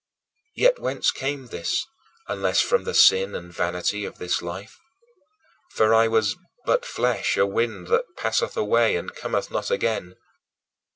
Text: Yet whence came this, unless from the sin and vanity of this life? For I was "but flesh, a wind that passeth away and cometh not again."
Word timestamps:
Yet 0.55 0.79
whence 0.79 1.11
came 1.11 1.45
this, 1.49 1.85
unless 2.27 2.59
from 2.59 2.85
the 2.85 2.95
sin 2.95 3.35
and 3.35 3.53
vanity 3.53 4.03
of 4.03 4.17
this 4.17 4.41
life? 4.41 4.79
For 5.69 5.93
I 5.93 6.07
was 6.07 6.35
"but 6.65 6.85
flesh, 6.87 7.37
a 7.37 7.45
wind 7.45 7.85
that 7.89 8.17
passeth 8.17 8.57
away 8.57 8.95
and 8.95 9.13
cometh 9.13 9.51
not 9.51 9.69
again." 9.69 10.15